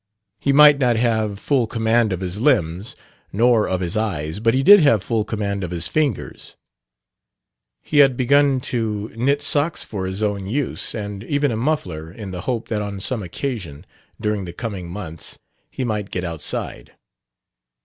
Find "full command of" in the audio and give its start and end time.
1.39-2.21, 5.03-5.69